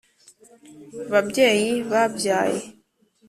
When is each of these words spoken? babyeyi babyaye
babyeyi 1.11 1.71
babyaye 1.91 2.59